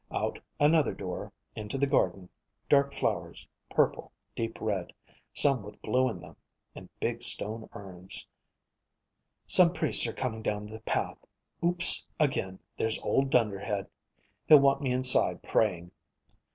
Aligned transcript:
Out 0.11 0.39
another 0.59 0.95
door, 0.95 1.31
into 1.55 1.77
the 1.77 1.85
garden, 1.85 2.27
dark 2.67 2.91
flowers, 2.91 3.47
purple, 3.69 4.11
deep 4.35 4.59
red, 4.59 4.93
some 5.31 5.61
with 5.61 5.79
blue 5.83 6.09
in 6.09 6.19
them, 6.19 6.35
and 6.73 6.89
big 6.99 7.21
stone 7.21 7.69
urns. 7.73 8.25
Some 9.45 9.73
priests 9.73 10.07
are 10.07 10.13
coming 10.13 10.41
down 10.41 10.65
the 10.65 10.79
path. 10.79 11.23
Ooops 11.63 12.03
again, 12.19 12.57
there's 12.79 12.99
old 13.01 13.29
Dunderhead. 13.29 13.91
He'll 14.47 14.57
want 14.59 14.81
me 14.81 14.91
inside 14.91 15.43
praying. 15.43 15.91